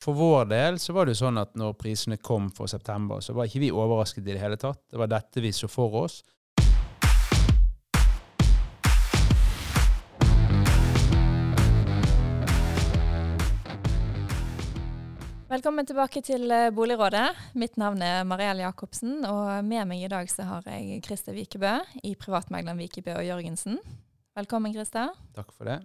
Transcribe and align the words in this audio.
For 0.00 0.16
vår 0.16 0.44
del 0.44 0.78
så 0.80 0.94
var 0.96 1.04
det 1.04 1.12
jo 1.12 1.26
sånn 1.26 1.36
at 1.36 1.50
når 1.60 1.74
prisene 1.76 2.16
kom 2.16 2.46
for 2.56 2.70
september, 2.72 3.18
så 3.20 3.34
var 3.36 3.44
ikke 3.50 3.60
vi 3.60 3.68
overrasket 3.68 4.22
i 4.24 4.32
det 4.32 4.40
hele 4.40 4.56
tatt. 4.56 4.78
Det 4.88 4.96
var 4.96 5.10
dette 5.12 5.42
vi 5.44 5.50
så 5.52 5.68
for 5.68 5.92
oss. 6.06 6.22
Velkommen 15.50 15.84
tilbake 15.84 16.22
til 16.24 16.48
eh, 16.48 16.70
Boligrådet. 16.72 17.26
Mitt 17.60 17.76
navn 17.76 18.00
er 18.06 18.24
Mariell 18.24 18.64
Jacobsen, 18.64 19.18
og 19.28 19.60
med 19.68 19.84
meg 19.90 20.06
i 20.06 20.08
dag 20.08 20.32
så 20.32 20.48
har 20.48 20.72
jeg 20.78 21.02
Christer 21.04 21.36
Vikebø 21.36 21.74
i 22.08 22.14
privatmegleren 22.16 22.80
Vikebø 22.80 23.18
og 23.18 23.28
Jørgensen. 23.28 23.76
Velkommen, 24.38 24.72
Christer. 24.72 25.12
Takk 25.36 25.52
for 25.52 25.68
det. 25.68 25.82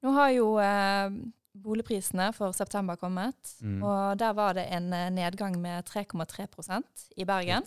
Nå 0.00 0.16
har 0.16 0.32
jo 0.38 0.54
eh, 0.62 1.20
boligprisene 1.54 2.30
for 2.34 2.52
september 2.56 2.96
kommet, 2.96 3.56
Mm. 3.62 3.82
og 3.82 4.18
der 4.18 4.32
var 4.32 4.54
det 4.54 4.66
en 4.72 4.92
eh, 4.92 5.10
nedgang 5.10 5.58
med 5.60 5.84
3,3% 5.84 7.08
i 7.16 7.24
Bergen. 7.24 7.62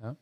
Ja. 0.00 0.14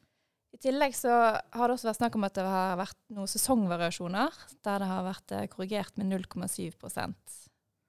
I 0.53 0.59
tillegg 0.59 0.95
så 0.97 1.11
har 1.53 1.69
det 1.69 1.75
også 1.77 1.89
vært 1.91 2.01
snakk 2.01 2.15
om 2.17 2.25
at 2.25 2.35
det 2.35 2.45
har 2.45 2.77
vært 2.81 2.97
noen 3.13 3.29
sesongvariasjoner, 3.29 4.33
der 4.65 4.79
det 4.79 4.89
har 4.89 5.05
vært 5.05 5.33
eh, 5.33 5.47
korrigert 5.53 5.97
med 5.99 6.07
0,7 6.13 6.73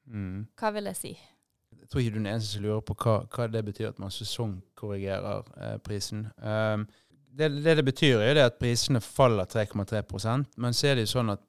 Mm. 0.07 0.45
Hva 0.55 0.69
vil 0.71 0.85
det 0.87 0.95
si? 0.95 1.09
Jeg 1.77 1.89
tror 1.89 1.99
ikke 2.01 2.11
du 2.13 2.19
er 2.19 2.23
den 2.23 2.29
eneste 2.31 2.53
som 2.53 2.63
lurer 2.63 2.81
på 2.81 2.95
hva, 2.95 3.27
hva 3.27 3.47
det 3.51 3.65
betyr 3.65 3.89
at 3.89 3.99
man 3.99 4.09
sesongkorrigerer 4.09 5.43
eh, 5.57 5.77
prisen. 5.83 6.27
Um, 6.39 6.87
det, 7.37 7.49
det 7.63 7.75
det 7.77 7.85
betyr, 7.85 8.19
er 8.23 8.39
at 8.45 8.57
prisene 8.59 9.01
faller 9.03 9.45
3,3% 9.45 10.45
men 10.57 10.73
så 10.73 10.87
er 10.87 10.95
det 10.95 11.05
jo 11.05 11.11
sånn 11.19 11.33
at 11.35 11.43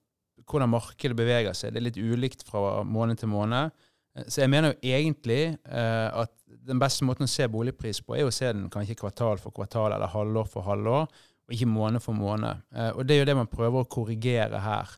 hvordan 0.49 0.73
markedet 0.73 1.17
beveger 1.19 1.57
seg, 1.57 1.75
det 1.75 1.81
er 1.81 1.87
litt 1.89 2.01
ulikt 2.01 2.45
fra 2.47 2.83
måned 2.87 3.21
til 3.21 3.31
måned. 3.33 3.73
Eh, 4.17 4.25
Så 4.29 4.43
jeg 4.43 4.51
mener 4.51 4.73
jo 4.73 4.95
egentlig 4.95 5.43
eh, 5.69 6.09
at 6.23 6.33
den 6.69 6.81
beste 6.81 7.05
måten 7.05 7.29
å 7.29 7.31
se 7.31 7.49
boligpris 7.49 8.03
på, 8.05 8.17
er 8.17 8.29
å 8.29 8.35
se 8.35 8.53
den 8.53 8.69
kanskje 8.73 8.99
kvartal 8.99 9.41
for 9.43 9.55
kvartal 9.55 9.93
eller 9.93 10.11
halvår 10.13 10.49
for 10.53 10.67
halvår, 10.69 11.07
og 11.49 11.55
ikke 11.55 11.71
måned 11.71 12.05
for 12.05 12.17
måned. 12.17 12.65
Eh, 12.75 12.91
og 12.91 13.07
det 13.07 13.17
er 13.17 13.23
jo 13.23 13.31
det 13.31 13.39
man 13.39 13.53
prøver 13.53 13.85
å 13.85 13.89
korrigere 13.89 14.61
her. 14.61 14.97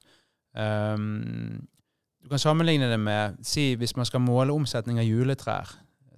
Um, 0.50 1.60
du 2.20 2.28
kan 2.28 2.42
sammenligne 2.42 2.88
det 2.90 2.98
med 2.98 3.38
si, 3.46 3.76
hvis 3.78 3.94
man 3.96 4.08
skal 4.08 4.22
måle 4.24 4.52
omsetning 4.52 4.98
av 4.98 5.06
juletrær. 5.06 5.70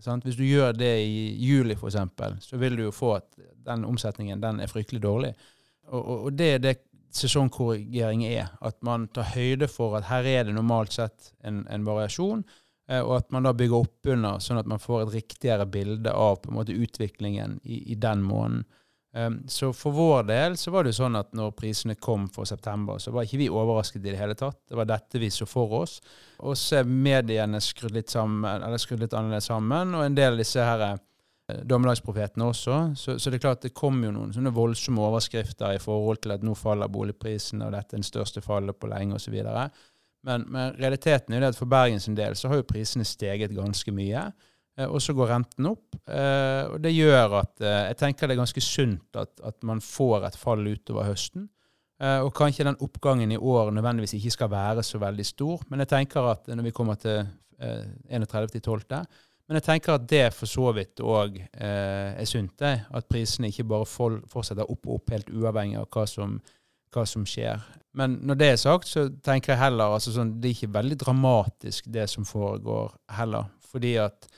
Sant? 0.02 0.24
Hvis 0.26 0.38
du 0.38 0.42
gjør 0.42 0.72
det 0.74 0.94
i 1.04 1.36
juli, 1.38 1.76
f.eks., 1.76 2.46
så 2.46 2.58
vil 2.58 2.78
du 2.78 2.86
jo 2.88 2.94
få 2.94 3.12
at 3.20 3.28
den 3.66 3.84
omsetningen 3.86 4.40
den 4.42 4.58
er 4.60 4.70
fryktelig 4.72 5.02
dårlig. 5.04 5.30
Og, 5.92 6.00
og, 6.00 6.24
og 6.24 6.38
det 6.38 6.48
er 6.54 6.64
det 6.64 6.74
sesongkorrigering 7.16 8.24
er. 8.28 8.50
At 8.60 8.80
man 8.84 9.08
tar 9.14 9.32
høyde 9.34 9.68
for 9.70 9.96
at 9.98 10.08
her 10.10 10.28
er 10.28 10.44
det 10.48 10.56
normalt 10.56 10.94
sett 10.96 11.32
en, 11.44 11.62
en 11.70 11.86
variasjon, 11.86 12.44
eh, 12.90 13.00
og 13.00 13.16
at 13.20 13.32
man 13.34 13.48
da 13.48 13.54
bygger 13.56 13.86
opp 13.86 14.12
under, 14.14 14.42
sånn 14.42 14.60
at 14.62 14.70
man 14.70 14.82
får 14.82 15.06
et 15.06 15.16
riktigere 15.20 15.66
bilde 15.70 16.12
av 16.12 16.40
på 16.42 16.52
en 16.52 16.60
måte 16.60 16.76
utviklingen 16.76 17.58
i, 17.62 17.82
i 17.92 17.98
den 18.00 18.24
måneden. 18.26 18.64
Um, 19.14 19.42
så 19.44 19.74
for 19.76 19.92
vår 19.92 20.22
del 20.24 20.54
så 20.56 20.70
var 20.72 20.86
det 20.86 20.94
jo 20.94 21.02
sånn 21.02 21.18
at 21.18 21.34
når 21.36 21.50
prisene 21.52 21.98
kom 22.00 22.30
for 22.32 22.48
september, 22.48 22.96
så 22.96 23.12
var 23.12 23.26
ikke 23.26 23.42
vi 23.42 23.48
overrasket 23.52 24.00
i 24.00 24.08
det 24.08 24.16
hele 24.16 24.36
tatt. 24.38 24.56
Det 24.64 24.78
var 24.78 24.88
dette 24.88 25.20
vi 25.20 25.28
så 25.28 25.44
for 25.44 25.74
oss. 25.82 25.98
Og 26.40 26.56
så 26.56 26.78
er 26.80 26.88
mediene 26.88 27.60
skrudd 27.60 27.92
litt, 27.92 28.08
sammen, 28.08 28.48
eller 28.48 28.80
skrudd 28.80 29.04
litt 29.04 29.12
annerledes 29.12 29.50
sammen, 29.52 29.92
og 29.98 30.06
en 30.06 30.16
del 30.16 30.32
av 30.32 30.40
disse 30.40 30.64
her 30.64 30.86
eh, 30.86 31.02
dommedagsprofetene 31.48 32.44
også. 32.44 32.76
Så, 32.96 33.18
så 33.18 33.30
det 33.30 33.38
er 33.40 33.44
klart 33.46 33.64
det 33.66 33.74
kom 33.74 33.98
jo 34.04 34.12
noen 34.14 34.32
sånne 34.32 34.52
voldsomme 34.54 35.02
overskrifter 35.02 35.74
i 35.76 35.80
forhold 35.82 36.22
til 36.22 36.36
at 36.36 36.44
nå 36.46 36.54
faller 36.58 36.88
boligprisene, 36.92 37.66
og 37.66 37.72
dette 37.74 37.96
er 37.96 38.00
den 38.02 38.06
største 38.06 38.40
fallet 38.44 38.78
på 38.78 38.90
lenge, 38.92 39.18
osv. 39.18 39.34
Men, 40.22 40.44
men 40.54 40.76
realiteten 40.78 41.34
er 41.34 41.42
jo 41.42 41.48
at 41.50 41.58
for 41.58 41.66
Bergens 41.70 42.06
del 42.14 42.36
så 42.38 42.48
har 42.52 42.60
jo 42.60 42.68
prisene 42.68 43.04
steget 43.04 43.54
ganske 43.56 43.92
mye. 43.94 44.28
Eh, 44.78 44.86
Og 44.86 45.02
så 45.02 45.12
går 45.12 45.28
renten 45.28 45.66
opp. 45.66 45.96
eh, 46.08 46.62
Og 46.70 46.78
det 46.80 46.94
gjør 46.94 47.34
at 47.40 47.60
eh, 47.60 47.88
jeg 47.90 47.98
tenker 48.04 48.30
det 48.30 48.36
er 48.36 48.42
ganske 48.44 48.62
sunt 48.64 49.18
at, 49.18 49.34
at 49.44 49.58
man 49.66 49.80
får 49.82 50.28
et 50.30 50.38
fall 50.38 50.62
utover 50.70 51.10
høsten. 51.10 51.48
Eh, 52.00 52.20
Og 52.22 52.30
kanskje 52.38 52.64
den 52.64 52.78
oppgangen 52.80 53.32
i 53.34 53.36
år 53.36 53.72
nødvendigvis 53.74 54.14
ikke 54.20 54.30
skal 54.30 54.50
være 54.54 54.82
så 54.86 54.98
veldig 55.02 55.26
stor. 55.26 55.66
Men 55.68 55.82
jeg 55.82 55.88
tenker 55.88 56.30
at 56.30 56.46
når 56.54 56.70
vi 56.70 56.76
kommer 56.78 56.94
til 57.02 57.26
eh, 57.58 57.84
31.12. 58.14 59.04
Men 59.48 59.58
jeg 59.58 59.66
tenker 59.66 59.96
at 59.96 60.08
det 60.08 60.24
for 60.36 60.48
så 60.48 60.70
vidt 60.76 61.02
òg 61.02 61.38
eh, 61.42 62.10
er 62.14 62.28
sunt. 62.28 62.54
det, 62.62 62.74
At 62.94 63.08
prisene 63.10 63.50
ikke 63.50 63.66
bare 63.68 63.88
fortsetter 63.88 64.68
opp 64.68 64.86
og 64.86 65.00
opp 65.00 65.14
helt 65.14 65.32
uavhengig 65.32 65.80
av 65.80 65.88
hva 65.92 66.06
som, 66.08 66.38
hva 66.94 67.04
som 67.08 67.26
skjer. 67.28 67.60
Men 67.98 68.20
når 68.24 68.38
det 68.40 68.48
er 68.52 68.60
sagt, 68.62 68.88
så 68.88 69.08
tenker 69.24 69.52
jeg 69.52 69.62
heller 69.64 69.96
altså 69.96 70.14
sånn, 70.14 70.36
det 70.40 70.48
er 70.48 70.56
ikke 70.56 70.76
veldig 70.78 70.98
dramatisk 71.02 71.90
det 71.92 72.06
som 72.08 72.24
foregår 72.28 72.94
heller. 73.18 73.50
Fordi 73.72 73.96
at 74.00 74.30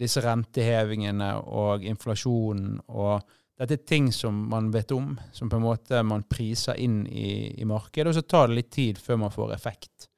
disse 0.00 0.22
rentehevingene 0.24 1.34
og 1.52 1.84
inflasjonen 1.86 2.80
og 2.88 3.20
dette 3.60 3.76
er 3.76 3.88
ting 3.88 4.06
som 4.12 4.36
man 4.48 4.70
vet 4.72 4.92
om, 4.96 5.12
som 5.36 5.50
på 5.52 5.58
en 5.58 5.66
måte 5.66 6.00
man 6.06 6.24
priser 6.24 6.78
inn 6.80 7.02
i, 7.06 7.60
i 7.60 7.66
markedet, 7.68 8.08
og 8.08 8.16
så 8.16 8.24
tar 8.24 8.48
det 8.48 8.56
litt 8.56 8.70
tid 8.72 9.00
før 9.00 9.20
man 9.26 9.34
får 9.34 9.52
effekt. 9.52 10.09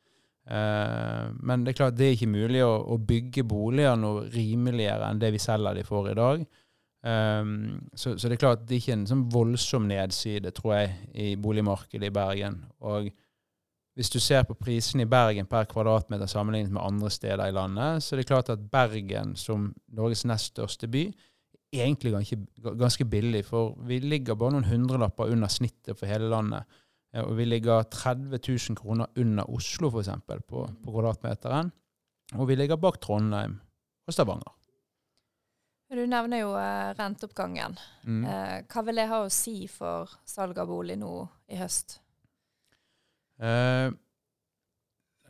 Eh, 0.51 1.27
men 1.39 1.63
det 1.63 1.73
er 1.73 1.79
klart 1.79 1.97
det 1.99 2.09
er 2.09 2.17
ikke 2.17 2.33
mulig 2.33 2.65
å, 2.67 2.99
bygge 2.99 3.45
boliger 3.47 3.97
noe 4.01 4.27
rimeligere 4.33 5.09
enn 5.09 5.23
det 5.23 5.33
vi 5.35 5.41
selger 5.43 5.79
de 5.79 5.87
for 5.87 6.11
i 6.11 6.19
dag. 6.19 6.45
Um, 7.03 7.81
så, 7.99 8.13
det 8.15 8.37
er 8.37 8.39
klart 8.39 8.61
det 8.63 8.77
er 8.77 8.83
ikke 8.85 8.95
en 8.95 9.09
sånn 9.11 9.25
voldsom 9.33 9.89
nedside, 9.91 10.53
tror 10.55 10.77
jeg, 10.77 10.93
i 11.19 11.33
boligmarkedet 11.35 12.07
i 12.07 12.15
Bergen. 12.15 12.61
Og 12.87 13.09
hvis 13.99 14.11
du 14.13 14.21
ser 14.23 14.47
på 14.49 14.55
prisene 14.57 15.05
i 15.05 15.11
Bergen 15.11 15.49
per 15.51 15.67
kvadratmeter 15.71 16.31
sammenlignet 16.31 16.73
med 16.73 16.85
andre 16.85 17.11
steder 17.13 17.51
i 17.51 17.57
landet, 17.57 18.05
så 18.05 18.15
er 18.15 18.23
det 18.23 18.29
klart 18.31 18.53
at 18.55 18.63
Bergen 18.71 19.35
som 19.37 19.73
Norges 19.93 20.25
nest 20.31 20.55
største 20.55 20.89
by 20.89 21.09
egentlig 21.73 22.15
ganske 22.79 23.05
billig. 23.05 23.45
For 23.49 23.75
vi 23.89 23.99
ligger 23.99 24.39
bare 24.39 24.57
noen 24.57 24.71
hundrelapper 24.71 25.33
under 25.33 25.51
snittet 25.53 25.99
for 25.99 26.09
hele 26.11 26.31
landet. 26.33 26.81
Eh, 27.15 27.23
Og 27.25 27.37
vi 27.37 27.45
ligger 27.45 27.83
30 27.83 28.41
000 28.41 28.77
kroner 28.79 29.07
under 29.17 29.49
Oslo, 29.51 29.91
f.eks., 29.93 30.11
på, 30.49 30.67
på 30.85 30.91
kvadratmeteren. 30.95 31.73
Og 32.39 32.49
vi 32.49 32.57
ligger 32.57 32.81
bak 32.81 33.01
Trondheim 33.01 33.59
og 34.07 34.15
Stavanger. 34.15 34.55
Du 35.93 36.07
nevner 36.09 36.41
jo 36.41 36.55
eh, 36.57 36.93
renteoppgangen. 36.97 37.75
Mm. 38.09 38.23
Eh, 38.25 38.55
hva 38.65 38.83
vil 38.87 38.97
det 38.97 39.11
ha 39.11 39.19
å 39.27 39.33
si 39.33 39.67
for 39.69 40.09
salg 40.25 40.57
av 40.57 40.71
bolig 40.71 40.97
nå 40.97 41.11
i 41.53 41.59
høst? 41.61 41.99
Eh, 43.43 43.91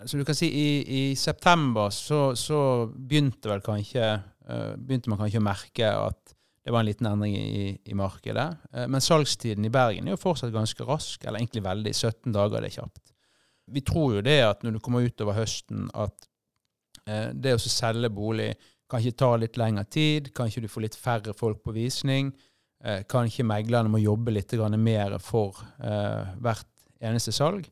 så 0.06 0.18
du 0.18 0.22
kan 0.26 0.38
si 0.38 0.46
i, 0.54 0.68
i 0.86 1.02
september 1.18 1.90
så, 1.94 2.36
så 2.38 2.86
begynte 2.94 3.50
vel 3.50 3.62
kanskje 3.62 4.06
begynte 4.42 5.06
man 5.06 5.20
kanskje 5.20 5.38
å 5.38 5.44
merke 5.46 5.86
at 5.94 6.32
det 6.64 6.70
var 6.70 6.80
en 6.80 6.86
liten 6.86 7.06
endring 7.06 7.36
i, 7.36 7.78
i 7.84 7.94
markedet. 7.94 8.56
Eh, 8.72 8.86
men 8.88 9.00
salgstiden 9.00 9.64
i 9.64 9.70
Bergen 9.70 10.06
er 10.06 10.14
jo 10.14 10.22
fortsatt 10.22 10.54
ganske 10.54 10.86
rask, 10.86 11.24
eller 11.24 11.42
egentlig 11.42 11.64
veldig. 11.64 11.94
17 11.94 12.34
dager 12.34 12.62
det 12.62 12.70
er 12.70 12.76
kjapt. 12.78 13.14
Vi 13.72 13.82
tror 13.86 14.18
jo 14.18 14.22
det 14.26 14.38
at 14.46 14.62
når 14.62 14.76
du 14.76 14.82
kommer 14.84 15.06
utover 15.06 15.38
høsten, 15.40 15.88
at 15.94 16.28
eh, 17.06 17.32
det 17.34 17.56
å 17.56 17.62
selge 17.62 18.12
bolig 18.14 18.52
kan 18.90 19.02
ikke 19.02 19.18
ta 19.24 19.34
litt 19.40 19.58
lengre 19.58 19.86
tid, 19.90 20.30
kanskje 20.36 20.62
du 20.62 20.70
får 20.70 20.86
litt 20.86 20.98
færre 20.98 21.34
folk 21.34 21.62
på 21.64 21.74
visning. 21.74 22.30
Eh, 22.84 23.02
kanskje 23.10 23.46
meglerne 23.48 23.90
må 23.90 24.02
jobbe 24.02 24.34
litt 24.34 24.54
mer 24.78 25.18
for 25.18 25.58
hvert 25.78 26.68
eneste 27.00 27.32
salg. 27.32 27.66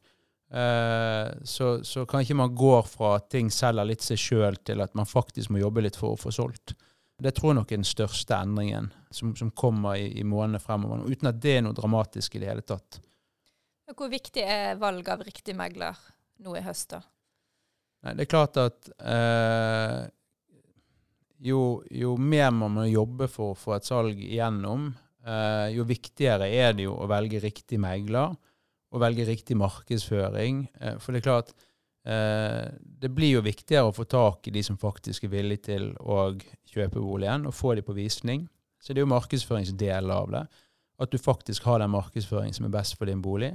Så, 0.51 1.67
så 1.87 2.03
kanskje 2.11 2.35
man 2.35 2.55
går 2.59 2.83
fra 2.91 3.13
at 3.21 3.29
ting 3.31 3.53
selger 3.55 3.87
litt 3.87 4.03
seg 4.03 4.19
sjøl, 4.19 4.57
til 4.67 4.81
at 4.83 4.97
man 4.99 5.07
faktisk 5.07 5.53
må 5.55 5.61
jobbe 5.61 5.85
litt 5.85 5.99
for 5.99 6.17
å 6.17 6.19
få 6.19 6.33
solgt. 6.35 6.75
Det 7.21 7.35
tror 7.37 7.53
jeg 7.53 7.59
nok 7.61 7.73
er 7.73 7.81
den 7.83 7.89
største 7.89 8.37
endringen 8.37 8.91
som, 9.13 9.35
som 9.37 9.51
kommer 9.53 9.99
i, 10.01 10.09
i 10.21 10.25
månedene 10.25 10.63
fremover. 10.63 11.05
Uten 11.09 11.31
at 11.31 11.41
det 11.43 11.59
er 11.59 11.65
noe 11.67 11.77
dramatisk 11.77 12.37
i 12.37 12.43
det 12.43 12.51
hele 12.51 12.65
tatt. 12.67 13.01
Hvor 13.91 14.11
viktig 14.11 14.43
er 14.47 14.79
valg 14.81 15.09
av 15.11 15.25
riktig 15.27 15.57
megler 15.59 15.99
nå 16.41 16.55
i 16.57 16.63
høst, 16.65 16.95
da? 16.95 17.03
Nei, 18.07 18.15
det 18.17 18.25
er 18.25 18.31
klart 18.33 18.57
at 18.61 18.89
eh, 19.05 20.05
jo, 21.45 21.83
jo 21.93 22.15
mer 22.17 22.53
man 22.55 22.79
må 22.79 22.87
jobbe 22.89 23.29
for 23.29 23.53
å 23.53 23.59
få 23.59 23.75
et 23.77 23.89
salg 23.89 24.21
igjennom, 24.21 24.91
eh, 25.27 25.67
jo 25.75 25.85
viktigere 25.89 26.49
er 26.49 26.73
det 26.79 26.87
jo 26.87 26.95
å 26.97 27.09
velge 27.11 27.43
riktig 27.43 27.81
megler 27.83 28.33
og 28.91 29.03
velge 29.03 29.27
riktig 29.29 29.57
markedsføring. 29.61 30.65
Eh, 30.81 30.97
for 31.03 31.13
det 31.13 31.21
er 31.21 31.29
klart 31.29 31.53
eh, 31.53 31.70
det 32.01 33.11
blir 33.13 33.35
jo 33.35 33.43
viktigere 33.45 33.91
å 33.91 33.93
få 33.93 34.07
tak 34.09 34.49
i 34.49 34.53
de 34.55 34.63
som 34.65 34.79
faktisk 34.81 35.27
er 35.27 35.33
villige 35.35 35.67
til 35.67 35.91
å 36.01 36.31
kjøpe 36.71 36.97
boligen, 36.97 37.45
og 37.45 37.53
få 37.55 37.75
de 37.77 37.85
på 37.85 37.93
visning. 37.93 38.47
Så 38.81 38.95
det 38.95 39.03
er 39.03 39.05
jo 39.05 39.13
markedsføringsdelen 39.13 40.13
av 40.15 40.31
det. 40.33 40.45
At 41.01 41.13
du 41.13 41.19
faktisk 41.21 41.67
har 41.69 41.81
den 41.81 41.93
markedsføringen 41.93 42.57
som 42.57 42.69
er 42.69 42.73
best 42.75 42.97
for 42.97 43.09
din 43.09 43.21
bolig. 43.25 43.53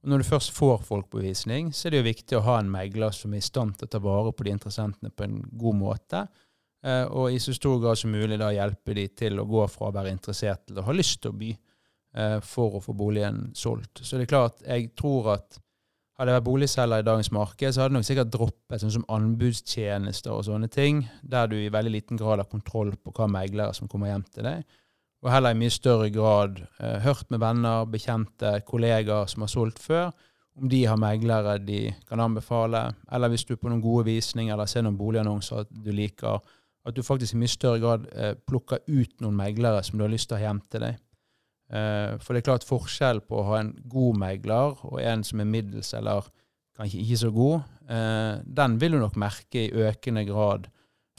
Og 0.00 0.10
når 0.10 0.22
du 0.22 0.28
først 0.30 0.52
får 0.56 0.78
folk 0.86 1.10
på 1.12 1.22
visning, 1.22 1.72
så 1.76 1.86
er 1.86 1.94
det 1.94 2.00
jo 2.00 2.08
viktig 2.08 2.38
å 2.38 2.44
ha 2.46 2.56
en 2.60 2.70
megler 2.72 3.12
som 3.14 3.34
er 3.34 3.42
i 3.42 3.44
stand 3.44 3.76
til 3.76 3.88
å 3.88 3.92
ta 3.92 4.00
vare 4.02 4.32
på 4.32 4.46
de 4.46 4.54
interessentene 4.54 5.12
på 5.12 5.26
en 5.26 5.42
god 5.60 5.76
måte, 5.76 6.22
eh, 6.84 7.04
og 7.04 7.34
i 7.34 7.40
så 7.42 7.52
stor 7.56 7.82
grad 7.82 8.00
som 8.00 8.14
mulig 8.14 8.38
da 8.40 8.48
hjelpe 8.54 8.96
de 8.96 9.06
til 9.12 9.42
å 9.42 9.48
gå 9.48 9.66
fra 9.68 9.90
å 9.90 9.96
være 9.98 10.14
interessert 10.14 10.64
til 10.68 10.80
å 10.80 10.86
ha 10.86 10.94
lyst 10.96 11.20
til 11.20 11.34
å 11.34 11.38
by 11.42 11.50
eh, 11.52 12.38
for 12.46 12.78
å 12.78 12.84
få 12.84 12.96
boligen 12.96 13.50
solgt. 13.54 14.00
Så 14.00 14.16
det 14.16 14.24
er 14.24 14.32
klart, 14.32 14.64
jeg 14.64 14.94
tror 14.96 15.34
at 15.36 15.60
hadde 16.20 16.34
jeg 16.34 16.36
vært 16.36 16.48
boligselger 16.50 17.00
i 17.00 17.06
dagens 17.06 17.30
marked, 17.32 17.72
så 17.72 17.80
hadde 17.80 17.94
jeg 17.94 17.96
nok 17.96 18.06
sikkert 18.10 18.32
droppet 18.34 18.82
sånn 18.82 18.92
som 18.92 19.06
anbudstjenester 19.08 20.34
og 20.34 20.44
sånne 20.50 20.68
ting, 20.68 21.06
der 21.24 21.48
du 21.48 21.56
i 21.56 21.70
veldig 21.72 21.92
liten 21.94 22.20
grad 22.20 22.42
har 22.42 22.50
kontroll 22.50 22.92
på 22.92 23.14
hva 23.16 23.28
meglere 23.30 23.72
som 23.76 23.88
kommer 23.88 24.10
hjem 24.10 24.26
til 24.34 24.44
deg. 24.44 24.66
Og 25.24 25.32
heller 25.32 25.56
i 25.56 25.60
mye 25.60 25.72
større 25.72 26.10
grad 26.12 26.60
eh, 26.60 26.98
hørt 27.06 27.32
med 27.32 27.40
venner, 27.40 27.88
bekjente, 27.88 28.52
kollegaer 28.68 29.32
som 29.32 29.46
har 29.46 29.52
solgt 29.52 29.80
før, 29.80 30.12
om 30.60 30.68
de 30.68 30.82
har 30.84 31.00
meglere 31.00 31.56
de 31.64 31.82
kan 32.08 32.20
anbefale, 32.20 32.90
eller 33.12 33.32
hvis 33.32 33.46
du 33.48 33.54
på 33.56 33.70
noen 33.70 33.80
gode 33.84 34.10
visninger 34.10 34.52
eller 34.52 34.68
ser 34.68 34.84
noen 34.84 35.00
boligannonser 35.00 35.64
at 35.64 35.72
du 35.72 35.92
liker, 35.94 36.40
at 36.84 36.96
du 36.96 37.04
faktisk 37.04 37.36
i 37.36 37.40
mye 37.40 37.52
større 37.52 37.80
grad 37.80 38.04
eh, 38.12 38.34
plukker 38.36 38.84
ut 38.88 39.16
noen 39.24 39.40
meglere 39.40 39.80
som 39.86 39.96
du 39.96 40.04
har 40.04 40.12
lyst 40.12 40.28
til 40.28 40.36
å 40.36 40.42
ha 40.42 40.50
hjem 40.50 40.60
til 40.68 40.84
deg. 40.84 41.00
Eh, 41.70 42.16
for 42.18 42.34
det 42.34 42.42
er 42.42 42.48
klart 42.48 42.66
forskjell 42.66 43.22
på 43.26 43.38
å 43.38 43.46
ha 43.52 43.60
en 43.62 43.72
god 43.90 44.18
megler 44.18 44.80
og 44.88 44.98
en 45.02 45.22
som 45.26 45.42
er 45.42 45.50
middels 45.50 45.92
eller 45.94 46.26
kanskje 46.76 47.02
ikke 47.04 47.20
så 47.22 47.30
god. 47.34 47.70
Eh, 47.86 48.34
den 48.58 48.76
vil 48.82 48.96
du 48.96 49.02
nok 49.02 49.18
merke 49.20 49.66
i 49.66 49.86
økende 49.86 50.26
grad 50.26 50.66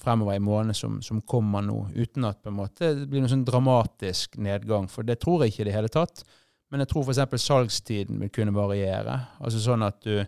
fremover 0.01 0.35
i 0.35 0.43
månedene 0.43 0.75
som, 0.75 0.99
som, 1.05 1.21
kommer 1.21 1.63
nå, 1.63 1.77
uten 1.93 2.25
at 2.25 2.47
måte, 2.49 2.93
det 2.97 3.07
blir 3.09 3.21
noen 3.21 3.35
sånn 3.35 3.47
dramatisk 3.47 4.39
nedgang. 4.41 4.89
For 4.89 5.07
det 5.07 5.19
tror 5.21 5.43
jeg 5.43 5.53
ikke 5.53 5.65
i 5.65 5.69
det 5.69 5.75
hele 5.77 5.91
tatt. 5.93 6.23
Men 6.71 6.83
jeg 6.83 6.91
tror 6.91 7.05
f.eks. 7.05 7.43
salgstiden 7.43 8.21
vil 8.23 8.31
kunne 8.33 8.55
variere. 8.55 9.19
Altså 9.43 9.61
sånn 9.63 9.85
at 9.87 10.01
du 10.05 10.23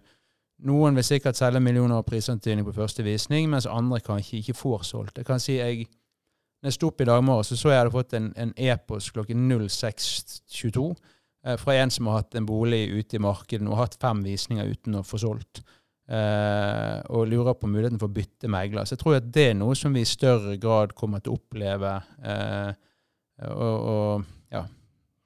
Noen 0.63 0.95
vil 0.95 1.03
sikkert 1.03 1.35
selge 1.35 1.59
millioner 1.59 1.97
av 1.97 2.05
prisantydning 2.07 2.63
på 2.63 2.75
første 2.77 3.03
visning, 3.03 3.49
mens 3.51 3.65
andre 3.67 3.97
kanskje 3.99 4.37
ikke 4.37 4.53
får 4.55 4.85
solgt. 4.87 5.17
Jeg 5.19 5.27
kan 5.27 5.41
si 5.41 5.57
jeg 5.57 5.89
når 6.63 6.71
jeg 6.71 6.77
sto 6.77 6.89
opp 6.93 7.01
i 7.03 7.05
dag 7.09 7.23
morges, 7.27 7.49
så 7.51 7.57
så 7.59 7.71
jeg 7.73 7.81
hadde 7.81 7.91
fått 7.91 8.13
en 8.15 8.53
e-post 8.55 9.11
klokken 9.11 9.49
06.22 9.51 10.85
eh, 11.43 11.57
fra 11.59 11.75
en 11.75 11.91
som 11.91 12.07
har 12.07 12.21
hatt 12.21 12.37
en 12.39 12.47
bolig 12.47 12.85
ute 12.87 13.17
i 13.19 13.23
markedet 13.23 13.67
og 13.67 13.81
hatt 13.81 13.97
fem 13.99 14.21
visninger 14.23 14.71
uten 14.71 14.95
å 14.95 15.03
få 15.03 15.19
solgt. 15.19 15.59
Eh, 16.07 17.01
og 17.11 17.27
lurer 17.27 17.59
på 17.59 17.67
muligheten 17.67 17.99
for 17.99 18.07
å 18.07 18.15
bytte 18.15 18.47
megler. 18.47 18.87
Så 18.87 18.95
jeg 18.95 19.03
tror 19.03 19.17
at 19.19 19.27
det 19.35 19.49
er 19.49 19.59
noe 19.59 19.75
som 19.75 19.91
vi 19.91 20.05
i 20.05 20.07
større 20.07 20.55
grad 20.55 20.95
kommer 20.95 21.19
til 21.19 21.35
å 21.35 21.41
oppleve. 21.41 21.97
Eh, 22.23 22.71
og, 23.51 23.77
og, 23.91 24.31
ja, 24.55 24.63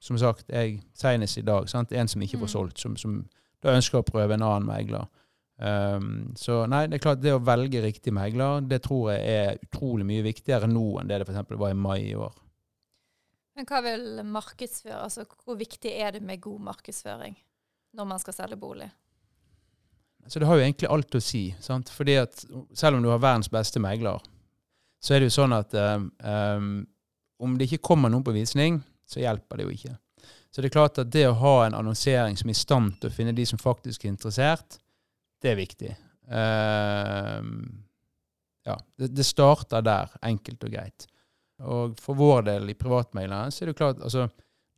som 0.02 0.18
sagt, 0.18 0.50
jeg 0.50 0.80
senest 0.98 1.38
i 1.38 1.46
dag, 1.46 1.70
sant? 1.70 1.94
en 1.94 2.10
som 2.10 2.22
ikke 2.22 2.42
får 2.42 2.50
mm. 2.50 2.54
solgt, 2.56 2.82
som, 2.82 2.98
som 2.98 3.20
da 3.62 3.78
ønsker 3.78 4.02
å 4.02 4.06
prøve 4.10 4.34
en 4.34 4.42
annen 4.42 4.66
megler. 4.66 5.06
Um, 5.58 6.36
så 6.38 6.60
nei, 6.70 6.84
det 6.86 6.98
er 6.98 7.02
klart 7.02 7.22
det 7.22 7.32
å 7.34 7.42
velge 7.42 7.80
riktig 7.82 8.12
megler, 8.14 8.62
det 8.62 8.78
tror 8.84 9.10
jeg 9.10 9.24
er 9.26 9.64
utrolig 9.66 10.06
mye 10.06 10.22
viktigere 10.22 10.68
nå 10.70 11.00
enn 11.00 11.10
det 11.10 11.18
det 11.18 11.26
f.eks. 11.26 11.56
var 11.58 11.74
i 11.74 11.78
mai 11.78 11.98
i 12.04 12.14
år. 12.14 12.36
Men 13.58 13.66
hva 13.66 13.80
vil 13.82 14.22
markedsføre, 14.22 15.00
altså 15.02 15.26
hvor 15.26 15.58
viktig 15.58 15.90
er 15.90 16.14
det 16.14 16.22
med 16.22 16.38
god 16.44 16.62
markedsføring 16.70 17.34
når 17.98 18.06
man 18.06 18.22
skal 18.22 18.36
selge 18.36 18.60
bolig? 18.60 18.86
Så 20.28 20.38
det 20.38 20.46
har 20.46 20.60
jo 20.60 20.62
egentlig 20.62 20.90
alt 20.92 21.16
å 21.18 21.22
si. 21.24 21.48
sant? 21.58 21.90
Fordi 21.90 22.18
at 22.20 22.44
selv 22.76 22.98
om 22.98 23.02
du 23.02 23.08
har 23.10 23.18
verdens 23.22 23.50
beste 23.50 23.80
megler, 23.82 24.22
så 25.02 25.14
er 25.14 25.22
det 25.22 25.30
jo 25.30 25.38
sånn 25.40 25.56
at 25.56 25.74
um, 25.74 26.84
om 27.42 27.54
det 27.58 27.66
ikke 27.66 27.86
kommer 27.90 28.12
noen 28.12 28.26
på 28.26 28.34
visning, 28.36 28.78
så 29.08 29.22
hjelper 29.22 29.58
det 29.58 29.66
jo 29.66 29.74
ikke. 29.74 29.94
Så 30.52 30.62
det 30.62 30.68
er 30.68 30.74
klart 30.74 31.00
at 31.00 31.10
det 31.12 31.24
å 31.28 31.38
ha 31.40 31.54
en 31.66 31.76
annonsering 31.78 32.38
som 32.38 32.50
er 32.50 32.56
i 32.56 32.60
stand 32.60 32.98
til 33.00 33.10
å 33.10 33.14
finne 33.14 33.34
de 33.34 33.46
som 33.48 33.60
faktisk 33.60 34.04
er 34.04 34.12
interessert, 34.12 34.78
det 35.42 35.52
er 35.52 35.58
viktig. 35.58 35.92
Uh, 36.28 37.44
ja, 38.68 38.76
det, 38.98 39.12
det, 39.16 39.24
starter 39.24 39.84
der, 39.84 40.12
enkelt 40.28 40.64
og 40.66 40.74
greit. 40.74 41.06
Og 41.64 41.96
for 41.98 42.18
vår 42.18 42.44
del 42.50 42.70
i 42.70 42.76
privatmaileren 42.78 43.54
så 43.54 43.64
er 43.64 43.72
det 43.72 43.78
klart 43.78 44.02
altså, 44.04 44.28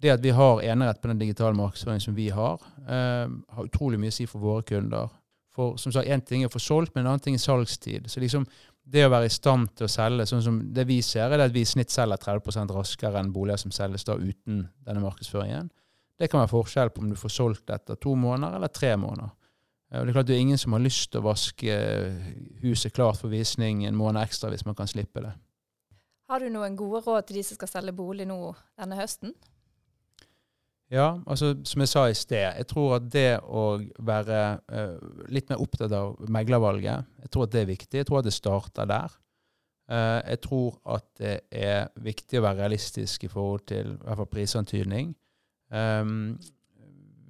det 0.01 0.15
at 0.15 0.23
vi 0.25 0.33
har 0.33 0.63
enerett 0.65 1.01
på 1.03 1.11
den 1.11 1.21
digitale 1.21 1.57
markedsføringen 1.59 2.05
som 2.07 2.17
vi 2.17 2.31
har, 2.33 2.61
uh, 2.87 3.27
har 3.29 3.67
utrolig 3.67 4.01
mye 4.01 4.13
å 4.13 4.19
si 4.21 4.29
for 4.31 4.45
våre 4.45 4.65
kunder. 4.69 5.11
For 5.51 5.77
som 5.83 5.93
sagt, 5.93 6.09
Én 6.09 6.23
ting 6.23 6.45
er 6.45 6.51
å 6.51 6.55
få 6.55 6.63
solgt, 6.63 6.95
men 6.95 7.05
en 7.05 7.15
annen 7.15 7.25
ting 7.25 7.37
er 7.37 7.43
salgstid. 7.43 8.07
Så 8.09 8.23
liksom 8.23 8.47
det 8.91 9.05
å 9.07 9.11
være 9.13 9.29
i 9.29 9.33
stand 9.33 9.73
til 9.77 9.87
å 9.87 9.93
selge 9.93 10.27
sånn 10.27 10.43
som 10.43 10.61
Det 10.75 10.87
vi 10.89 11.01
ser, 11.05 11.31
er 11.31 11.45
at 11.45 11.53
vi 11.55 11.63
i 11.63 11.69
snitt 11.69 11.93
selger 11.93 12.19
30 12.19 12.73
raskere 12.75 13.21
enn 13.21 13.33
boliger 13.33 13.61
som 13.61 13.75
selges 13.75 14.07
da 14.07 14.17
uten 14.17 14.65
denne 14.87 15.03
markedsføringen. 15.05 15.69
Det 16.19 16.29
kan 16.29 16.43
være 16.43 16.53
forskjell 16.53 16.91
på 16.93 17.05
om 17.05 17.11
du 17.13 17.17
får 17.17 17.33
solgt 17.33 17.71
etter 17.71 17.97
to 18.01 18.15
måneder 18.19 18.57
eller 18.57 18.73
tre 18.73 18.95
måneder. 18.97 19.31
Og 19.91 20.07
Det 20.07 20.13
er 20.13 20.15
klart 20.15 20.29
det 20.29 20.37
er 20.37 20.45
ingen 20.45 20.59
som 20.59 20.73
har 20.77 20.83
lyst 20.85 21.11
til 21.11 21.19
å 21.19 21.27
vaske 21.27 21.77
huset 22.63 22.95
klart 22.95 23.19
for 23.19 23.33
visning 23.33 23.83
en 23.87 23.99
måned 23.99 24.23
ekstra 24.23 24.53
hvis 24.53 24.67
man 24.67 24.77
kan 24.79 24.91
slippe 24.91 25.23
det. 25.25 25.33
Har 26.31 26.39
du 26.39 26.47
noen 26.53 26.77
gode 26.79 27.01
råd 27.03 27.27
til 27.27 27.41
de 27.41 27.43
som 27.43 27.59
skal 27.59 27.73
selge 27.73 27.97
bolig 27.97 28.29
nå 28.31 28.39
denne 28.79 28.99
høsten? 29.01 29.35
Ja, 30.91 31.21
altså 31.27 31.53
som 31.67 31.83
jeg 31.83 31.91
sa 31.91 32.05
i 32.11 32.15
sted, 32.19 32.43
jeg 32.43 32.67
tror 32.71 32.97
at 32.97 33.09
det 33.11 33.39
å 33.47 33.65
være 34.03 34.39
uh, 34.71 35.27
litt 35.31 35.51
mer 35.51 35.63
opptatt 35.63 35.93
av 35.95 36.17
meglervalget, 36.27 37.11
jeg 37.23 37.31
tror 37.31 37.47
at 37.47 37.53
det 37.55 37.61
er 37.61 37.69
viktig. 37.69 38.01
Jeg 38.01 38.09
tror 38.09 38.21
at 38.21 38.27
det 38.27 38.35
starter 38.35 38.89
der. 38.91 39.15
Uh, 39.91 40.19
jeg 40.23 40.41
tror 40.47 40.81
at 40.91 41.07
det 41.19 41.37
er 41.51 41.93
viktig 42.03 42.39
å 42.39 42.45
være 42.47 42.63
realistisk 42.65 43.27
i 43.27 43.31
forhold 43.31 43.67
til 43.71 43.95
i 43.95 44.01
hvert 44.03 44.23
fall 44.23 44.31
prisantydning. 44.35 45.13
Um, 45.71 46.39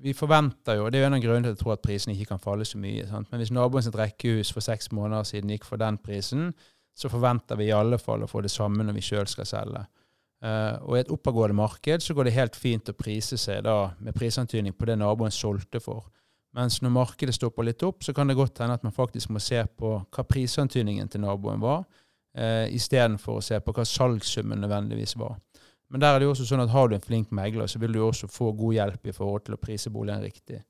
vi 0.02 0.12
forventer 0.16 0.78
jo, 0.78 0.86
og 0.86 0.92
Det 0.92 0.98
er 0.98 1.04
jo 1.04 1.10
en 1.10 1.16
av 1.18 1.22
grunnene 1.22 1.44
til 1.44 1.52
at 1.52 1.58
jeg 1.58 1.62
tror 1.64 1.72
at 1.76 1.84
prisene 1.84 2.14
ikke 2.14 2.32
kan 2.32 2.42
falle 2.42 2.64
så 2.64 2.78
mye. 2.80 3.06
Sant? 3.08 3.30
Men 3.30 3.40
hvis 3.42 3.52
naboen 3.52 3.84
sitt 3.84 3.98
rekkehus 3.98 4.52
for 4.52 4.64
seks 4.64 4.90
måneder 4.96 5.26
siden 5.28 5.52
gikk 5.52 5.66
for 5.68 5.80
den 5.80 5.98
prisen, 6.00 6.52
så 6.96 7.08
forventer 7.08 7.56
vi 7.56 7.68
i 7.68 7.74
alle 7.76 7.98
fall 7.98 8.24
å 8.24 8.28
få 8.28 8.42
det 8.44 8.52
samme 8.52 8.84
når 8.84 8.96
vi 8.96 9.04
sjøl 9.04 9.28
skal 9.28 9.48
selge. 9.48 9.84
Uh, 10.40 10.80
og 10.88 10.96
I 10.96 11.00
et 11.02 11.12
oppadgående 11.12 11.56
marked 11.58 12.00
så 12.00 12.16
går 12.16 12.28
det 12.28 12.36
helt 12.38 12.56
fint 12.56 12.88
å 12.88 12.96
prise 12.96 13.36
seg 13.36 13.60
da 13.66 13.90
med 14.00 14.16
prisantydning 14.16 14.72
på 14.72 14.88
det 14.88 14.96
naboen 15.00 15.34
solgte 15.34 15.82
for. 15.84 16.06
Mens 16.56 16.80
når 16.82 16.94
markedet 16.94 17.36
stopper 17.36 17.68
litt 17.68 17.82
opp, 17.86 18.00
så 18.02 18.14
kan 18.16 18.30
det 18.30 18.38
godt 18.38 18.62
hende 18.62 18.78
at 18.78 18.86
man 18.86 18.94
faktisk 18.96 19.30
må 19.30 19.42
se 19.44 19.60
på 19.68 19.92
hva 20.00 20.24
prisantydningen 20.26 21.12
til 21.12 21.22
naboen 21.26 21.60
var, 21.62 21.84
uh, 22.40 22.66
istedenfor 22.72 23.38
å 23.38 23.44
se 23.44 23.60
på 23.60 23.76
hva 23.76 23.84
salgssummen 23.86 24.64
nødvendigvis 24.64 25.14
var. 25.20 25.36
Men 25.90 26.02
der 26.02 26.14
er 26.14 26.22
det 26.22 26.28
jo 26.28 26.34
også 26.34 26.46
sånn 26.46 26.62
at 26.62 26.72
har 26.72 26.88
du 26.88 26.96
en 26.96 27.04
flink 27.04 27.32
megler, 27.34 27.66
så 27.70 27.80
vil 27.82 27.94
du 27.94 28.02
også 28.04 28.30
få 28.30 28.52
god 28.58 28.76
hjelp 28.76 29.10
i 29.10 29.14
forhold 29.14 29.46
til 29.46 29.56
å 29.56 29.60
prise 29.62 29.90
boligen 29.90 30.22
riktig. 30.22 30.62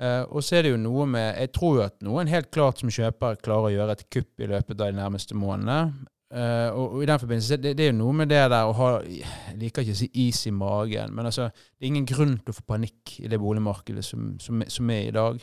Uh, 0.00 0.24
og 0.32 0.44
så 0.44 0.56
er 0.56 0.64
det 0.64 0.70
jo 0.72 0.78
noe 0.80 1.04
med 1.04 1.26
Jeg 1.36 1.50
tror 1.52 1.74
jo 1.76 1.82
at 1.84 1.98
noen 2.00 2.28
helt 2.32 2.48
klart 2.54 2.78
som 2.80 2.92
kjøper 2.92 3.36
klarer 3.44 3.68
å 3.68 3.74
gjøre 3.74 3.96
et 3.98 4.06
kupp 4.08 4.40
i 4.40 4.48
løpet 4.48 4.78
av 4.78 4.88
de 4.88 4.96
nærmeste 4.96 5.36
månedene. 5.36 6.06
Uh, 6.30 6.70
og, 6.70 6.84
og, 6.84 6.98
i 7.02 7.08
den 7.10 7.20
forbindelse, 7.20 7.56
det, 7.58 7.72
det, 7.76 7.84
er 7.84 7.90
jo 7.90 7.98
noe 7.98 8.16
med 8.20 8.30
det 8.30 8.44
der 8.52 8.68
å 8.68 8.74
ha 8.78 8.90
Jeg 9.02 9.56
liker 9.58 9.82
ikke 9.82 9.96
å 9.96 9.98
si 9.98 10.06
is 10.28 10.44
i 10.46 10.52
magen, 10.54 11.10
men 11.16 11.26
altså, 11.26 11.48
det 11.50 11.84
er 11.84 11.90
ingen 11.90 12.06
grunn 12.08 12.36
til 12.38 12.54
å 12.54 12.56
få 12.60 12.68
panikk 12.68 13.16
i 13.24 13.28
det 13.28 13.40
boligmarkedet 13.42 14.04
som, 14.06 14.30
som, 14.40 14.62
som 14.70 14.92
er 14.94 15.08
i 15.08 15.16
dag. 15.16 15.40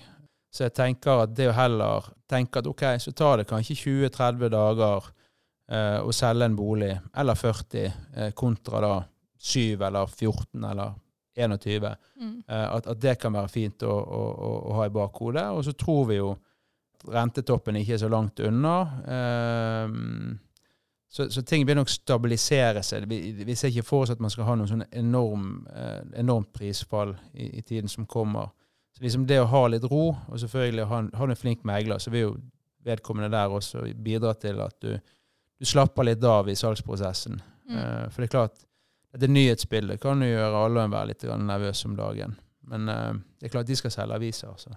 Så 0.53 0.63
jeg 0.65 0.77
tenker 0.77 1.25
at 1.25 1.35
det 1.37 1.49
å 1.51 1.57
heller 1.57 2.07
tenke 2.29 2.61
at 2.61 2.69
ok, 2.71 2.85
så 3.03 3.13
tar 3.13 3.41
det 3.41 3.49
kanskje 3.49 3.77
20-30 3.81 4.53
dager 4.53 5.11
uh, 5.11 5.99
å 6.01 6.15
selge 6.15 6.47
en 6.47 6.57
bolig, 6.57 6.93
eller 7.19 7.37
40, 7.37 7.99
eh, 8.15 8.31
kontra 8.37 8.81
da 8.81 8.95
7 9.39 9.83
eller 9.83 10.07
14 10.07 10.63
eller 10.63 10.93
21. 11.37 11.95
Mm. 12.21 12.43
Eh, 12.47 12.75
at, 12.75 12.87
at, 12.87 13.01
det 13.01 13.17
kan 13.21 13.33
være 13.33 13.51
fint 13.51 13.83
å, 13.85 13.93
å, 13.93 14.21
å, 14.47 14.51
å 14.71 14.75
ha 14.79 14.87
i 14.87 14.93
bakhodet. 14.93 15.45
Og 15.53 15.63
så 15.65 15.73
tror 15.77 16.07
vi 16.09 16.19
jo 16.19 16.33
rentetoppen 17.13 17.77
ikke 17.77 17.95
er 17.95 18.01
så 18.01 18.09
langt 18.09 18.41
unna. 18.41 18.75
Um, 19.85 20.37
så, 21.09 21.29
så, 21.31 21.43
ting 21.45 21.63
vil 21.67 21.77
nok 21.77 21.91
stabilisere 21.91 22.81
seg. 22.83 23.05
Vi, 23.09 23.19
vi 23.45 23.55
ser 23.55 23.71
ikke 23.71 23.85
for 23.85 24.05
oss 24.05 24.11
at 24.11 24.21
man 24.23 24.33
skal 24.33 24.49
ha 24.49 24.55
noe 24.57 24.69
sånn 24.69 24.83
enorm, 24.91 25.67
eh, 25.71 26.01
enormt 26.19 26.49
prisfall 26.57 27.13
i, 27.33 27.51
i, 27.59 27.61
tiden 27.61 27.89
som 27.89 28.09
kommer. 28.09 28.49
Så 28.97 29.05
liksom 29.05 29.27
Det 29.29 29.37
å 29.39 29.47
ha 29.47 29.61
litt 29.69 29.85
ro, 29.87 30.09
og 30.11 30.41
selvfølgelig 30.41 30.89
ha, 30.89 31.03
ha 31.21 31.29
en 31.29 31.39
flink 31.39 31.63
megler, 31.69 32.01
så 32.01 32.11
vil 32.11 32.25
jo 32.25 32.33
vedkommende 32.87 33.29
der 33.31 33.53
også 33.53 33.85
bidra 34.03 34.33
til 34.41 34.59
at 34.63 34.75
du 34.81 34.97
du 35.57 35.65
slapper 35.65 36.05
litt 36.05 36.23
av 36.23 36.49
i 36.49 36.55
salgsprosessen. 36.57 37.39
Mm. 37.69 37.77
Eh, 37.77 38.05
for 38.11 38.21
det 38.21 38.29
er 38.29 38.33
klart, 38.33 38.63
dette 39.13 39.29
nyhetsbildet 39.31 40.01
kan 40.03 40.21
jo 40.23 40.29
gjøre 40.29 40.65
alle 40.65 40.81
og 40.81 40.89
enhver 40.89 41.09
litt 41.09 41.23
nervøse 41.23 41.87
om 41.89 41.95
dagen. 41.97 42.35
Men 42.67 42.91
uh, 42.91 43.15
det 43.39 43.47
er 43.47 43.53
klart 43.53 43.69
de 43.69 43.77
skal 43.79 43.93
selge 43.93 44.17
aviser. 44.19 44.51
altså. 44.51 44.75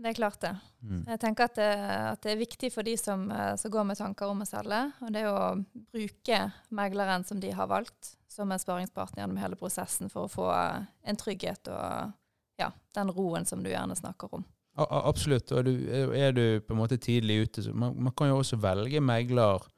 Det 0.00 0.08
er 0.08 0.16
klart 0.16 0.40
det. 0.40 0.54
Mm. 0.80 1.02
Jeg 1.10 1.20
tenker 1.20 1.50
at 1.50 1.58
det, 1.58 1.72
at 2.14 2.22
det, 2.24 2.32
er 2.32 2.40
viktig 2.40 2.70
for 2.72 2.86
de 2.86 2.94
som, 2.96 3.26
eh, 3.30 3.52
som, 3.60 3.72
går 3.72 3.84
med 3.84 3.98
tanker 4.00 4.30
om 4.32 4.40
å 4.40 4.46
selge. 4.48 4.78
Og 5.04 5.10
det 5.12 5.26
er 5.26 5.28
å 5.28 5.50
bruke 5.92 6.38
megleren 6.72 7.26
som 7.28 7.42
de 7.42 7.50
har 7.52 7.68
valgt, 7.68 8.14
som 8.32 8.48
en 8.48 8.62
sparingspartner 8.62 9.20
gjennom 9.20 9.42
hele 9.42 9.58
prosessen 9.60 10.08
for 10.08 10.24
å 10.24 10.32
få 10.32 10.46
en 10.48 11.20
trygghet 11.20 11.68
og 11.68 12.16
ja, 12.60 12.70
den 12.96 13.12
roen 13.12 13.44
som 13.44 13.60
du 13.60 13.68
gjerne 13.68 13.96
snakker 13.98 14.38
om. 14.40 14.46
A 14.80 14.86
absolutt. 15.04 15.52
Og 15.52 15.68
du, 15.68 15.74
er 16.16 16.32
du 16.32 16.44
på 16.64 16.72
en 16.72 16.80
måte 16.80 16.96
tidlig 16.96 17.42
ute, 17.44 17.66
så 17.66 17.74
man, 17.76 17.92
man 18.00 18.16
kan 18.16 18.30
jo 18.30 18.40
også 18.40 18.56
velge 18.62 19.04
megler 19.04 19.68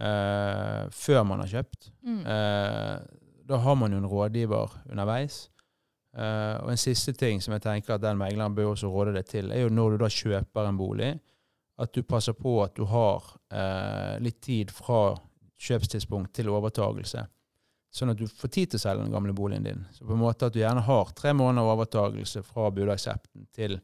uh, 0.00 0.86
før 0.92 1.24
man 1.28 1.42
har 1.44 1.50
kjøpt. 1.50 1.90
Mm. 2.06 2.22
Eh, 2.26 2.94
da 3.44 3.60
har 3.60 3.76
man 3.76 3.92
jo 3.92 4.00
en 4.00 4.08
rådgiver 4.08 4.78
underveis. 4.90 5.50
Eh, 6.16 6.56
og 6.62 6.70
en 6.70 6.80
siste 6.80 7.12
ting 7.18 7.42
som 7.42 7.52
jeg 7.56 7.64
tenker 7.64 7.96
at 7.96 8.02
den 8.04 8.16
megleren 8.20 8.54
bør 8.54 8.72
også 8.72 8.88
råde 8.88 9.12
deg 9.16 9.26
til, 9.28 9.50
er 9.52 9.64
jo 9.64 9.72
når 9.72 9.94
du 9.94 10.04
da 10.04 10.08
kjøper 10.08 10.68
en 10.68 10.78
bolig, 10.78 11.10
at 11.82 11.92
du 11.92 12.04
passer 12.06 12.36
på 12.38 12.60
at 12.62 12.76
du 12.76 12.84
har 12.86 13.24
litt 14.22 14.36
tid 14.46 14.70
fra 14.70 15.16
kjøpstidspunkt 15.58 16.30
til 16.36 16.52
overtagelse. 16.54 17.24
Sånn 17.94 18.10
at 18.10 18.18
du 18.18 18.26
får 18.26 18.50
tid 18.54 18.70
til 18.70 18.80
å 18.80 18.82
selge 18.82 19.04
den 19.04 19.14
gamle 19.14 19.34
boligen 19.36 19.66
din. 19.66 19.82
Så 19.94 20.06
på 20.06 20.14
en 20.14 20.22
måte 20.22 20.48
at 20.48 20.54
du 20.54 20.60
gjerne 20.60 20.82
har 20.82 21.10
tre 21.14 21.34
måneder 21.36 21.74
overtagelse 21.74 22.42
fra 22.46 22.70
budaksepten 22.74 23.46
til 23.54 23.78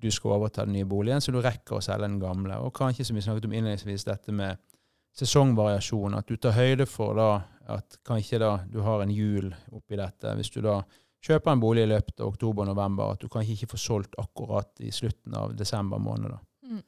du 0.00 0.08
skal 0.08 0.38
overta 0.38 0.64
den 0.64 0.78
nye 0.78 0.88
boligen, 0.88 1.20
så 1.20 1.32
du 1.32 1.42
rekker 1.44 1.76
å 1.76 1.84
selge 1.84 2.06
den 2.06 2.20
gamle. 2.22 2.56
Og 2.64 2.72
kanskje, 2.76 3.04
som 3.04 3.18
vi 3.18 3.24
snakket 3.24 3.50
om 3.50 3.52
innledningsvis, 3.52 4.06
dette 4.08 4.32
med 4.32 4.56
sesongvariasjon. 5.18 6.14
At 6.18 6.28
du 6.28 6.36
tar 6.36 6.56
høyde 6.56 6.86
for 6.86 7.18
da 7.18 7.30
at 7.70 8.00
kanskje 8.06 8.40
da 8.42 8.56
du 8.70 8.80
har 8.82 9.02
en 9.02 9.12
hjul 9.14 9.52
oppi 9.70 9.98
dette. 9.98 10.34
Hvis 10.38 10.50
du 10.54 10.60
da 10.64 10.80
kjøper 11.22 11.52
en 11.52 11.62
bolig 11.62 11.84
i 11.84 11.90
løpet 11.90 12.20
av 12.20 12.32
oktober-november, 12.32 13.14
at 13.14 13.22
du 13.22 13.28
kanskje 13.30 13.58
ikke 13.58 13.72
får 13.74 13.82
solgt 13.84 14.18
akkurat 14.18 14.80
i 14.80 14.90
slutten 14.94 15.36
av 15.36 15.54
desember 15.56 16.00
måned. 16.02 16.34
Mm. 16.66 16.82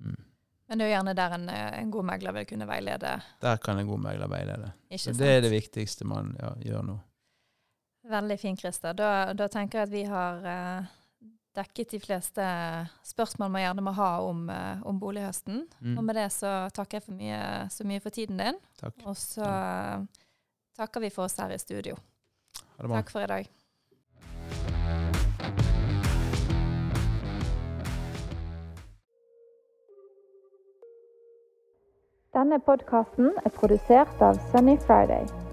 Mm. 0.00 0.24
Men 0.68 0.78
det 0.78 0.84
er 0.84 0.90
jo 0.90 0.94
gjerne 0.94 1.14
der 1.16 1.34
en, 1.34 1.48
en, 1.48 1.90
god 1.90 2.06
megler 2.10 2.34
vil 2.36 2.46
kunne 2.50 2.68
veilede. 2.68 3.12
Der 3.40 3.60
kan 3.64 3.78
en 3.80 3.88
god 3.88 4.02
megler 4.04 4.28
veilede. 4.28 4.72
Så 4.96 5.12
Det 5.16 5.30
er 5.36 5.40
det 5.40 5.52
viktigste 5.52 6.04
man 6.04 6.34
ja, 6.38 6.52
gjør 6.60 6.84
nå. 6.84 6.98
Veldig 8.08 8.38
fint, 8.40 8.60
Christer. 8.60 8.92
Da, 8.96 9.32
da, 9.36 9.48
tenker 9.52 9.80
jeg 9.82 9.88
at 9.88 9.92
vi 9.92 10.04
har 10.08 10.44
uh, 10.44 10.92
dekket 11.58 11.96
de 11.96 12.00
fleste 12.02 12.46
spørsmål 13.06 13.52
man 13.54 13.64
gjerne 13.64 13.84
må 13.84 13.94
ha 13.98 14.10
om, 14.24 14.46
uh, 14.50 14.86
om 14.88 15.00
bolighøsten. 15.02 15.64
Mm. 15.82 15.98
Og 15.98 16.06
med 16.06 16.18
det 16.20 16.28
så 16.34 16.54
takker 16.74 17.00
jeg 17.00 17.08
for 17.08 17.18
mye, 17.18 17.42
så 17.74 17.86
mye 17.88 18.04
for 18.04 18.14
tiden 18.14 18.40
din. 18.40 18.60
Takk. 18.80 18.96
Og 19.04 19.16
så 19.18 19.44
ja. 19.44 20.00
takker 20.78 21.06
vi 21.06 21.12
for 21.14 21.26
oss 21.28 21.38
her 21.42 21.54
i 21.54 21.60
studio. 21.62 21.98
Takk 22.78 23.10
for 23.10 23.26
i 23.26 23.30
dag. 23.30 23.54
Denne 32.38 32.60
podkasten 32.62 33.32
er 33.42 33.50
produsert 33.56 34.22
av 34.22 34.38
Sunny 34.52 34.76
Friday. 34.86 35.47